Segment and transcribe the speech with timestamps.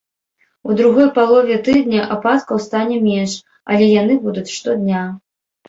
[0.69, 3.37] У другой палове тыдня ападкаў стане менш,
[3.73, 5.07] але яны будуць штодня.